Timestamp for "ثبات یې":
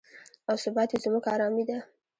0.63-0.97